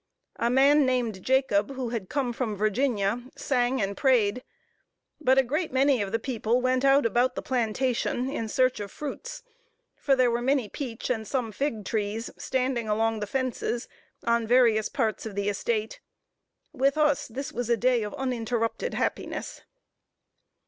A 0.37 0.49
man 0.49 0.83
named 0.83 1.21
Jacob, 1.23 1.75
who 1.75 1.89
had 1.89 2.09
come 2.09 2.33
from 2.33 2.55
Virginia, 2.55 3.21
sang 3.35 3.79
and 3.79 3.95
prayed; 3.95 4.43
but 5.19 5.37
a 5.37 5.43
great 5.43 5.71
many 5.71 6.01
of 6.01 6.11
the 6.11 6.17
people 6.17 6.59
went 6.59 6.83
out 6.83 7.05
about 7.05 7.35
the 7.35 7.41
plantation, 7.43 8.27
in 8.27 8.47
search 8.47 8.79
of 8.79 8.89
fruits; 8.89 9.43
for 9.95 10.15
there 10.15 10.31
were 10.31 10.41
many 10.41 10.67
peach 10.67 11.11
and 11.11 11.27
some 11.27 11.51
fig 11.51 11.85
trees, 11.85 12.31
standing 12.35 12.89
along 12.89 13.19
the 13.19 13.27
fences, 13.27 13.87
on 14.25 14.47
various 14.47 14.89
parts 14.89 15.27
of 15.27 15.35
the 15.35 15.49
estate. 15.49 15.99
With 16.73 16.97
us, 16.97 17.27
this 17.27 17.53
was 17.53 17.69
a 17.69 17.77
day 17.77 18.01
of 18.01 18.15
uninterrupted 18.15 18.95
happiness. 18.95 19.61